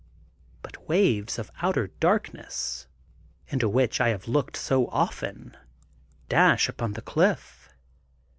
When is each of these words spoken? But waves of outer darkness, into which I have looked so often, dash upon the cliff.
But 0.63 0.89
waves 0.89 1.37
of 1.37 1.51
outer 1.61 1.85
darkness, 1.99 2.87
into 3.49 3.69
which 3.69 4.01
I 4.01 4.09
have 4.09 4.27
looked 4.27 4.57
so 4.57 4.87
often, 4.87 5.55
dash 6.27 6.67
upon 6.67 6.93
the 6.93 7.03
cliff. 7.03 7.69